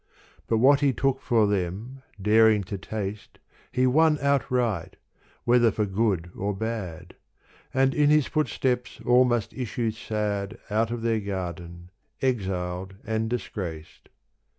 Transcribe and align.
But 0.47 0.57
what 0.57 0.79
he 0.79 0.93
took 0.93 1.21
for 1.21 1.45
them— 1.45 2.01
daring 2.19 2.63
to 2.63 2.77
taste— 2.79 3.37
He 3.71 3.85
won 3.85 4.17
outright, 4.19 4.95
whether 5.43 5.69
for 5.69 5.85
good 5.85 6.31
or 6.35 6.55
bad: 6.55 7.13
And 7.71 7.93
in 7.93 8.09
his 8.09 8.25
footsteps 8.25 8.99
all 9.05 9.25
must 9.25 9.53
issue 9.53 9.91
sad 9.91 10.57
Out 10.71 10.89
of 10.89 11.03
their 11.03 11.19
garden, 11.19 11.91
exiled 12.19 12.95
and 13.05 13.29
disgraced. 13.29 14.09